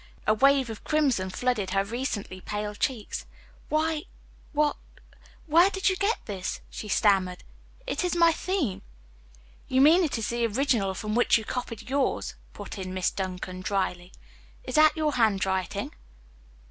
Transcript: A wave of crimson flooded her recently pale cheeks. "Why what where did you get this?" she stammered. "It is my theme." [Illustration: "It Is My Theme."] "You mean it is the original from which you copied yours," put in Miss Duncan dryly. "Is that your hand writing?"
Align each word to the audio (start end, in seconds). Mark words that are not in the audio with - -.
A 0.25 0.33
wave 0.33 0.71
of 0.71 0.83
crimson 0.83 1.29
flooded 1.29 1.69
her 1.69 1.83
recently 1.83 2.41
pale 2.41 2.73
cheeks. 2.73 3.27
"Why 3.69 4.05
what 4.51 4.75
where 5.45 5.69
did 5.69 5.89
you 5.89 5.95
get 5.95 6.25
this?" 6.25 6.59
she 6.71 6.87
stammered. 6.87 7.43
"It 7.85 8.03
is 8.03 8.15
my 8.15 8.31
theme." 8.31 8.81
[Illustration: 8.81 8.81
"It 8.81 8.93
Is 8.95 9.11
My 9.11 9.67
Theme."] 9.67 9.75
"You 9.75 9.81
mean 9.81 10.03
it 10.03 10.17
is 10.17 10.29
the 10.29 10.45
original 10.47 10.95
from 10.95 11.13
which 11.13 11.37
you 11.37 11.45
copied 11.45 11.87
yours," 11.87 12.33
put 12.51 12.79
in 12.79 12.95
Miss 12.95 13.11
Duncan 13.11 13.61
dryly. 13.61 14.11
"Is 14.63 14.73
that 14.73 14.97
your 14.97 15.13
hand 15.13 15.45
writing?" 15.45 15.93